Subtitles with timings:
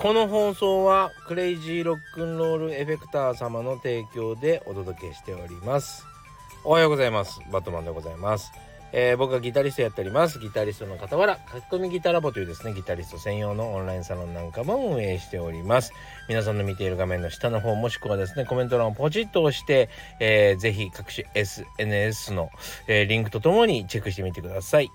[0.00, 6.06] この放送はクレイジーロックンロールエフェクター様の提供でお届けしております。
[6.62, 7.40] おはようございます。
[7.50, 8.52] バットマンでございます。
[8.92, 10.38] えー、僕はギタリストやっております。
[10.38, 15.92] ギタリストの傍ら書き込みギタラボというですねギタリスト専用のオンラインサロンなんかも運営しております。
[16.28, 19.88] 皆さんの見ている画面の下の方もしくはですねコメント欄をポチッと押して、
[20.20, 22.50] えー、ぜひ各種 SNS の、
[22.86, 24.92] えー、リンクとともにチェックしてみてください。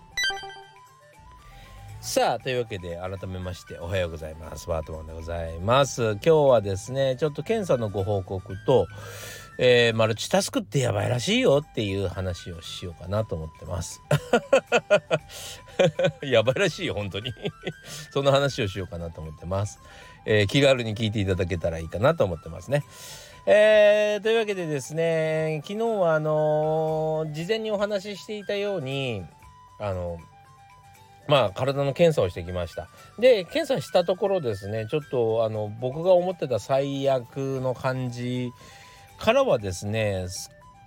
[2.03, 4.67] さあというわけで改めましておはようございます。
[4.67, 6.11] バートマンでございます。
[6.15, 8.87] 今日はですねちょっと検査のご報告と、
[9.57, 14.01] えー、マルチタスクってやばいらしいよっていう話をしようかなと思ってます。
[16.21, 17.33] やばいらしいよ本当に。
[18.11, 19.79] その話をしようかなと思ってます、
[20.25, 22.83] えー、気軽に聞いていただけたらいいかなと思ってますね。
[23.45, 29.23] えー、というわけでですね昨日はあの、事前にお話ししていたように
[29.79, 30.32] あのー
[31.27, 32.89] まあ体の検査をしてきました。
[33.19, 38.51] で検査したところですねちょっとあの僕が思ってた最悪の感じ
[39.19, 40.27] からはですね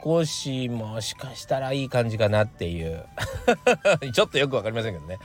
[0.04, 3.04] 少しもしかしたらいい感じかなっていう。
[4.12, 5.18] ちょっとよく分かりませんけどね。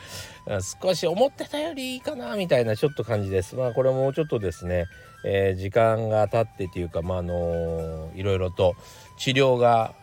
[0.82, 3.56] 少し思ってたよりいいかなみたいなちょっと感じです。
[3.56, 4.86] まあこれもうちょっとですね、
[5.24, 8.76] えー、時間が経ってっていうかまあのー、いろいろと
[9.18, 9.94] 治療が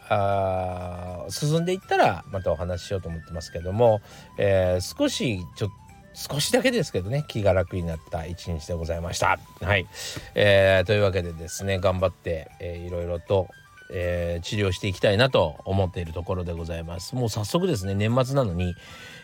[1.29, 4.01] 進んでいったらまたお話ししようと思ってますけども、
[4.39, 9.39] えー、少しちょっと少しだけですけどね気が楽になった一日でございました。
[9.61, 9.87] はい、
[10.35, 13.47] えー、というわけでですね頑張って、えー、いろいろと、
[13.93, 17.15] えー、治療していきたいなと思っているところでございます。
[17.15, 18.75] もう早速ですね年末なのに、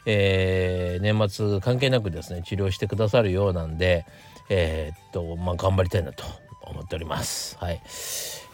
[0.07, 4.07] えー、年末関係なくですね治療してくださるようなんで
[4.49, 6.25] えー、っとまあ頑張りたいなと
[6.63, 7.57] 思っております。
[7.59, 7.81] はい。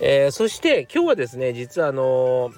[0.00, 2.52] えー、そして今日はですね、実はあのー、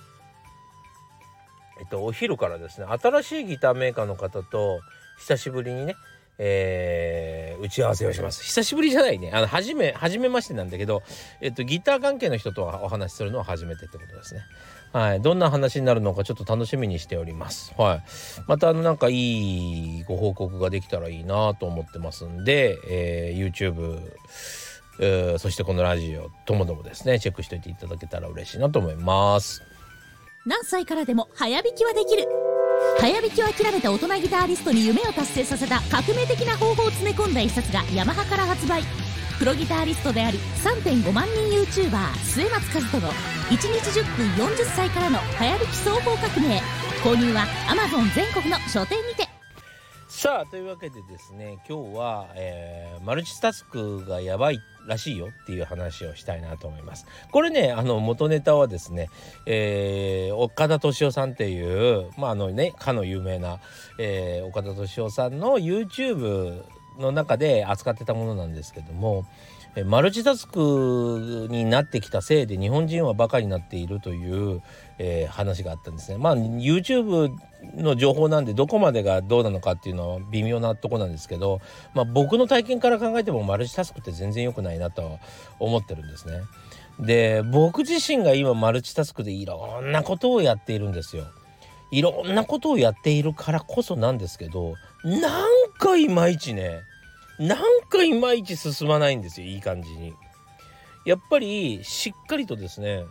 [1.80, 4.80] えっと、お昼からですね、新しいギターメーカーの方と
[5.18, 5.96] 久しぶりにね、
[6.38, 8.42] えー、打ち合わせをします。
[8.42, 9.30] 久しぶりじゃないね。
[9.32, 11.02] あの、初め、初めましてなんだけど、
[11.40, 14.40] えっと、ギター関係の人とお話しするのは初めてってことですね。
[14.92, 15.20] はい。
[15.20, 17.72] どんな話になるのかちょっと楽しみにしております。
[17.76, 18.02] はい。
[18.46, 24.00] また、あの、なんかいいご報告ができたらいいなと思ってますんで、えー、YouTube、
[25.00, 29.62] えー、そしてこのラジオともどもですねチェックしておいていただけたら嬉しいなと思います
[30.44, 32.51] 何歳からでも早弾きはできる
[33.00, 38.82] 早弾きを諦めた大人ギタリストに夢を達成させた革命的な方法を詰め込んだ一冊がヤマハから発売。
[39.38, 46.60] プロギタリストであり3.5万人 YouTuber 末松和人の1日10分40歳からの早弾き総合革命。
[47.02, 49.31] 購入は Amazon 全国の書店にて。
[50.22, 57.06] さあというわけでですね今日は、えー、マルチタスクがやばいらしいよっていう話をしたいなと思います。
[57.32, 59.08] これねあの元ネタはですね、
[59.46, 63.58] えー、岡田敏夫さんっていうまああのねかの有名な、
[63.98, 66.62] えー、岡田敏夫さんの YouTube
[67.02, 69.26] の中で扱ってたものなんですけども
[69.86, 74.60] マルチタスクになってきたせいで日本人はバカになっているという、
[74.98, 76.18] えー、話があったんですね。
[76.18, 77.34] まあ YouTube
[77.76, 81.62] の情報なんでどこまでがどうなのかっていうのは微妙なとこなんですけど、
[81.94, 85.18] まあ、僕の体験から考えてもマルチタスクって全然良くないなと
[85.58, 86.42] 思ってるんですね。
[87.00, 91.24] で僕自身が今マルチタスクでいろんなことをやっているんですよ。
[91.90, 94.74] いろんなことをやっているからこそなんですけど
[95.04, 95.48] なん
[95.78, 96.80] かいまいちね
[97.42, 100.14] なんかいまいち進まないんですよいい感じに。
[101.04, 103.04] やっぱりしっかりとですね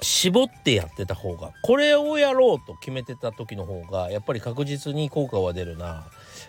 [0.00, 6.04] 絞ってやってた方がこれをやろうと決めてた時の方がやっぱり確実に効果は出るな、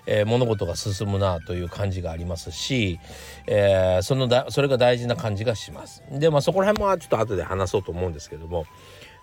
[0.08, 3.00] えー、物事が進むなという感じがありますし、
[3.46, 6.02] えー、そのだそれが大事な感じがします。
[6.12, 8.66] でまあそこら辺もちょっと後で話そうと思うんですけども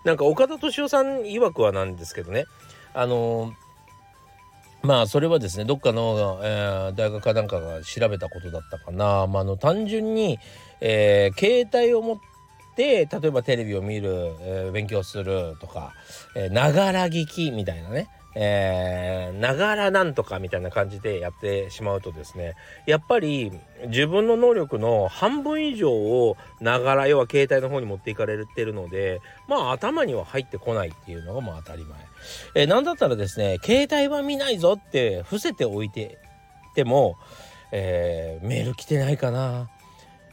[0.04, 2.44] なんか岡田敏夫さん曰くはなんですけどね
[2.94, 3.69] あのー
[4.82, 10.38] まあそれはですねどっかの、えー、大学かなんかが調べたことだったかな、まあ、あの単純に、
[10.80, 12.16] えー、携帯を持っ
[12.76, 15.92] て例えばテレビを見る、えー、勉強するとか
[16.50, 18.08] ながら聞きみたいなね。
[18.34, 22.54] えーながらなんとかみたいな感じでやってしまうとですね
[22.86, 23.52] やっぱり
[23.86, 31.98] 自分の能力の半分以上をながら要は携帯の方に持っていかれてるのでまあ頭には入ってこないっていうのがまあ当たり前。
[32.54, 36.18] えー、なんだったらですね携帯は見ないぞって伏せておいて
[36.74, 37.16] ても、
[37.72, 39.70] えー、メール来てないかな。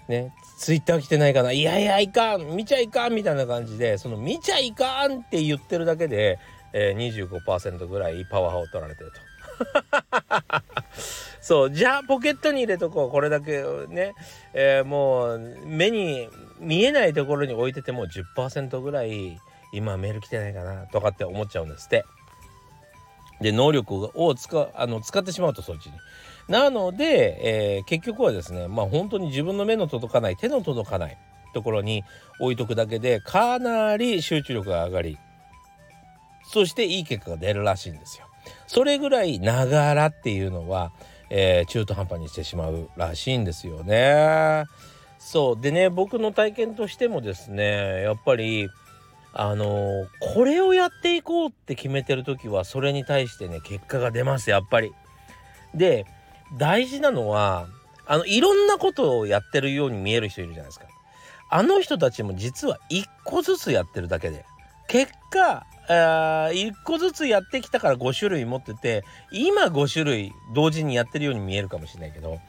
[0.08, 1.52] ねツイッター来てないかな。
[1.52, 2.56] いやいやいかん。
[2.56, 6.40] 見ちゃいかんみたいな感じでその見ちゃいかんって言ってるだけで、
[6.74, 9.20] えー、25%ぐらいパワーを取られてると。
[11.42, 14.14] そうじゃあポケットに入れとこうこれだけね、
[14.54, 16.30] えー、もう目に
[16.60, 19.40] 見えないところに置いてても10%ぐらい
[19.72, 22.06] 今メール来てないかなとかって思っちゃうんですって。
[23.40, 25.94] で能力を使あの使ってしまうとそっちに。
[26.48, 31.18] なので、えー、結局はですねまあ本当に自分の目の届かない手の届かない
[31.54, 32.04] ところに
[32.40, 35.18] 置いとくだけでかなり集中力が上がり
[36.48, 38.26] そしていい結果が出るらしいんですよ。
[38.68, 40.92] それぐらいながらっていうのは、
[41.30, 44.66] えー、中途半端にしてしまうらしいんですよね。
[45.20, 48.70] そうでね僕の体験としてもですねやっぱり
[49.34, 54.94] あのー、これをやっていこうって決めてる時はそれに対してね結果が出ますやっぱり。
[55.76, 56.06] で
[56.58, 57.68] 大事なのは
[58.06, 60.86] あのいろんなことをやってるように見える人いるじゃないですか。
[61.50, 64.46] あの人たちも実は一個ずつやってるだけで
[64.88, 72.40] 結果あ1個ずつやってきたから5種類持ってて今5種類同時にやってるように見えるかもしれないけど、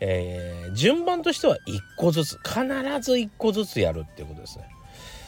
[0.00, 2.62] えー、順番としては1個ずつ必
[3.00, 4.64] ず1個ずつやるっていうことですね。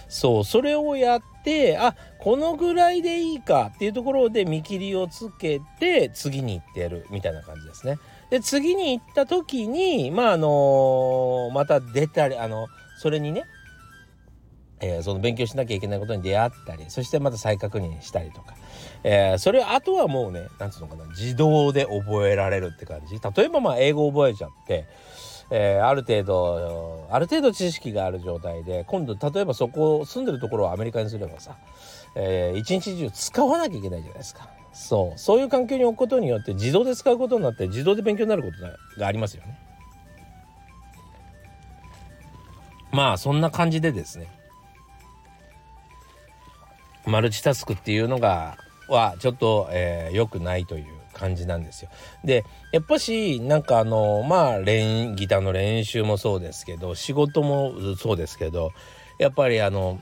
[0.09, 7.99] そうそれをやってあこのぐらいでいいかっていうところで見切りをつけて次に行ってやるみたいな感じですね。
[8.29, 12.69] で次に行った時にまああのー、また出たりあの
[12.99, 13.45] それにね
[14.83, 18.55] えー、その勉強しなきゃいけないことに出会ったりそしてまた再確認したりとか、
[19.05, 24.87] えー、それあとはもうね何つうのかな自動で覚えられるって感じ例えばまあ英語覚えちゃって、
[25.51, 31.57] えー、ある程度ある程度知識がある状態で今度例えばそこ住んでるところをアメリカにすればさ、
[32.17, 34.51] えー、一日中使わなきゃいけないじゃないですか。
[34.73, 39.59] そうそういう環境に置くことによって自動で使うことになって自動で勉強になることがありますよね。
[42.91, 44.29] まあそんな感じでですね
[47.07, 48.57] マルチタスクっていうのが
[48.89, 51.91] はちょっと良、えー、くないという感じなんですよ。
[52.25, 58.73] でやっぱしなんかあのまあ練ギターの練習もそうですけど仕事もそうですけど
[59.19, 60.01] やっぱりあの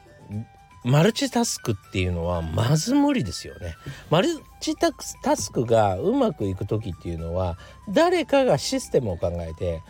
[0.82, 3.74] マルチタスクっていうのはまず無理ですよね。
[4.08, 4.28] マル
[4.60, 7.58] チタスクがうまくいく時っていうのは
[7.88, 9.82] 誰かがシステムを考えて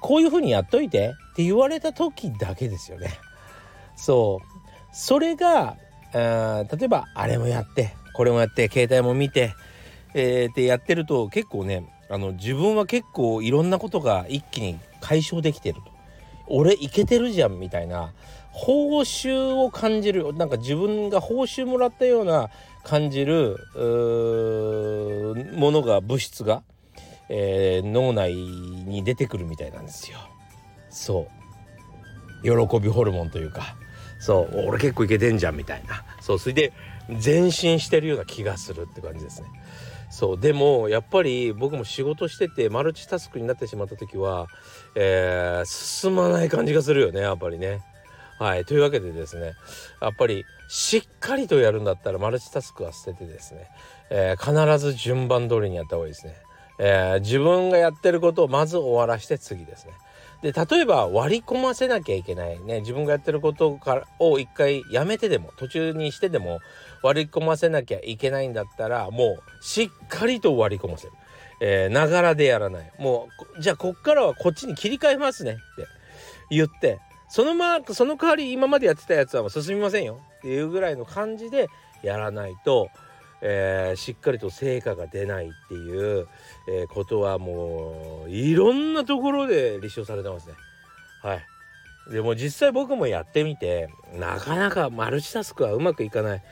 [0.00, 3.10] こういうふうにやっといてって言われた時だけですよね。
[3.96, 4.46] そう
[4.92, 5.76] それが
[6.14, 9.54] あ例えばあれもやってこれもやって携帯も見て、
[10.14, 15.94] えー、ってやってると結構ねあの自分は結構いろんなことが一気に解消できてると。
[16.46, 18.12] 俺いけてるじゃんみたいな
[18.50, 22.50] 報酬を感じるなんか自分が報酬もらったような
[22.84, 23.56] 感じる
[25.54, 26.62] ものが物質が、
[27.28, 30.18] えー、脳内に出てくるみたいなんですよ。
[30.90, 31.26] そ
[32.42, 32.68] う。
[32.68, 33.74] 喜びホルモンというか。
[34.24, 36.02] そう俺結構いけてんじゃんみたいな。
[36.22, 36.72] そうそれで
[37.22, 39.48] 前進してるような気がするって感じですね。
[40.08, 44.46] そうでもやっぱり僕も仕事しててマルチタスクになってしまった時は、
[44.94, 47.82] えー、進まない感じがするよねやっぱりね。
[48.38, 49.52] はいというわけでですね
[50.00, 53.68] やっぱりしっかりとやるんだったらマルチタスクは捨ててですね、
[54.08, 56.34] えー、必ず順番通りにやった方がいいですね、
[56.78, 59.92] えー、自分がやってることをまず終わらして次ですね。
[60.44, 66.60] で例えば割り込ませなきゃいけないね自分がやってることからを一回やめてでも途中にしてでも
[67.02, 71.14] 割り込ませなきゃいけないんだったらもうしっかりと割り込ませる。
[71.62, 72.92] えながらでやらない。
[72.98, 75.60] もうじゃあこっからはこっちに切り替えますねって
[76.50, 76.98] 言って
[77.30, 81.68] そのまその代わり今までやってたやつはもう進みませんよっていうぐらいの感じで
[82.02, 82.90] やらないと
[83.46, 86.26] えー、しっかりと成果が出ないっていう、
[86.66, 90.54] えー、ことはもういろんなところで立証されてますね。
[91.22, 91.42] はい。
[92.10, 96.42] でも実際僕もやってみてなかなかマルチタスクはうまくいかない。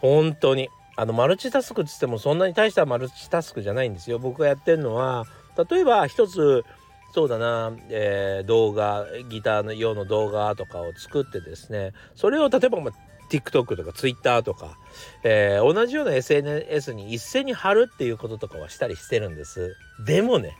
[0.00, 0.68] 本当に。
[0.96, 4.18] あのマルチタスクっつってもそんなに大したマルチタスクじゃないんですよ。
[4.18, 5.26] 僕がやってるのは
[5.70, 6.64] 例えば一つ
[7.12, 12.90] そうだな、えー、動画ギターの用の動画とかを作ってですねそれを例えば、ま
[13.30, 14.76] TikTok とか Twitter とか、
[15.22, 19.76] えー、同じような SNS に一斉に貼るっていうこととかはしたりしてるんです。
[20.04, 20.56] でもね、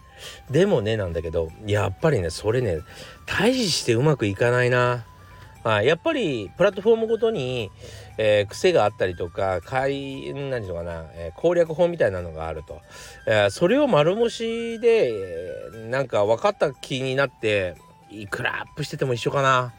[0.50, 2.78] でもねなんだけど、やっぱりね、それね、
[3.26, 5.04] 大してうまくいかないな。
[5.62, 7.70] はい、やっぱりプラットフォームごとに、
[8.16, 9.58] えー、癖があったりとか、
[9.88, 12.80] い、何ていうかな、えー、攻略法みたいなのがあると。
[13.26, 17.74] えー、それを丸押しで、えー、なんか分かった気になって、
[18.10, 19.74] いくらアップしてても一緒かな。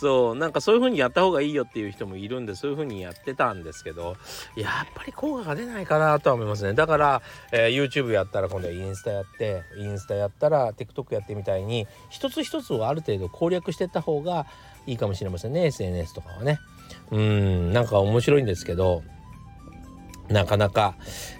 [0.00, 4.16] そうなんかそういう風にやった方がいいよっていう人もいるんでそういう風にやってたんですけど
[4.56, 6.72] やっぱり効果が出ないかなとは思いますね。
[6.72, 14.46] だから、えー、YouTube やったら今度はインスタやってインスタやったら TikTok やってみたいに一つ一つをある程度攻略してった方が
[14.86, 16.58] いいかもしれませんね SNS とかはね。
[17.10, 19.02] うんなんか面白いんですけど
[20.30, 20.94] なかなか、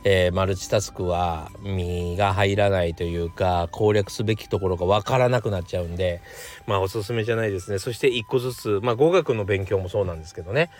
[0.04, 6.20] えー、マルチタスクは身が入らないというか攻略すべきところが分からなくなっちゃうんで
[6.66, 7.78] まあおすすめじゃないですね。
[7.78, 10.70] そして一個ずつまあ語学の勉強もそうなんですけどね、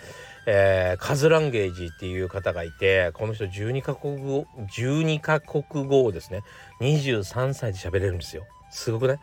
[0.45, 6.43] えー、カズランゲージっていう方がいてこの人12カ国語12カ国語をですね
[6.81, 8.43] 23歳で喋れるんですよ。
[8.71, 9.19] すごくね、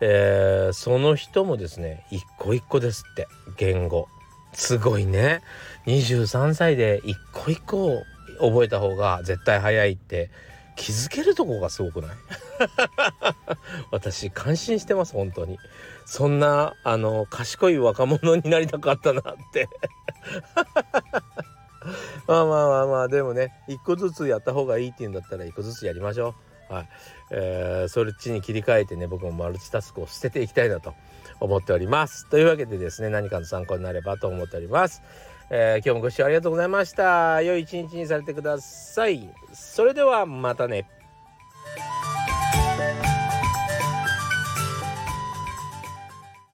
[0.00, 4.08] えー、その人もですね一個一個ですって言語。
[4.54, 5.42] すごいね。
[5.86, 8.02] 23歳で一個一個
[8.40, 10.30] 覚えた方が絶対早いって
[10.76, 12.10] 気づけるとこがすごくない？
[13.90, 15.58] 私感心してます本当に。
[16.06, 19.22] そんなあの賢い若者になりたかったなっ
[19.52, 19.68] て。
[22.26, 26.34] まあまあまあまあでもね一個ずつやった方がいいっていうんだったら一個ずつやりましょ
[26.70, 26.72] う。
[26.72, 26.88] はい、
[27.30, 30.94] えー、そっちに切り替えてね僕もマルチタスクを捨てていきたいなと
[31.40, 32.28] 思っております。
[32.30, 35.02] というわけでですね何かの参考になればと思っております。
[35.50, 37.42] えー、今日もご視聴ありがとうございました。
[37.42, 39.28] 良い一日にされてください。
[39.52, 40.86] それではまたね。